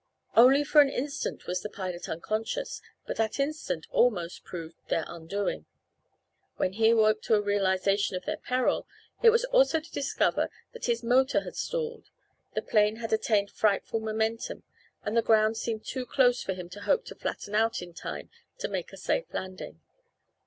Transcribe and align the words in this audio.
Only 0.35 0.63
for 0.63 0.81
an 0.81 0.89
instant 0.89 1.45
was 1.45 1.61
the 1.61 1.69
pilot 1.69 2.09
unconscious, 2.09 2.81
but 3.05 3.17
that 3.17 3.39
instant 3.39 3.85
almost 3.91 4.43
proved 4.43 4.73
their 4.87 5.03
undoing. 5.05 5.67
When 6.57 6.73
he 6.73 6.89
awoke 6.89 7.21
to 7.21 7.35
a 7.35 7.39
realization 7.41 8.15
of 8.15 8.25
their 8.25 8.37
peril 8.37 8.87
it 9.21 9.29
was 9.29 9.45
also 9.45 9.79
to 9.79 9.91
discover 9.91 10.49
that 10.73 10.85
his 10.85 11.03
motor 11.03 11.41
had 11.41 11.55
stalled. 11.55 12.09
The 12.55 12.63
plane 12.63 12.95
had 12.95 13.13
attained 13.13 13.51
frightful 13.51 13.99
momentum, 13.99 14.63
and 15.03 15.15
the 15.15 15.21
ground 15.21 15.57
seemed 15.57 15.85
too 15.85 16.07
close 16.07 16.41
for 16.41 16.55
him 16.55 16.67
to 16.69 16.81
hope 16.81 17.05
to 17.05 17.13
flatten 17.15 17.53
out 17.53 17.83
in 17.83 17.93
time 17.93 18.31
to 18.57 18.67
make 18.69 18.91
a 18.91 18.97
safe 18.97 19.31
landing. 19.35 19.81